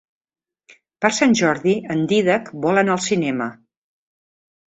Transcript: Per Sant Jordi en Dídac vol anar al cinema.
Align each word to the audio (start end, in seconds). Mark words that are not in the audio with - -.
Per 1.05 1.11
Sant 1.17 1.35
Jordi 1.41 1.75
en 1.95 2.01
Dídac 2.13 2.49
vol 2.65 2.83
anar 2.83 2.95
al 2.97 3.05
cinema. 3.11 3.51